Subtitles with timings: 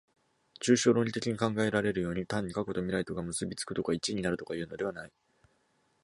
[0.59, 5.11] 抽象論理的に考えられるように、単に過去と未来とが結び附くとか一になるとかいうのではない。